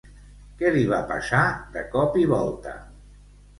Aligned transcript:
Què 0.61 0.71
li 0.75 0.81
va 0.93 1.01
passar 1.11 1.43
de 1.77 1.85
cop 1.93 2.19
i 2.25 2.27
volta? 2.35 2.77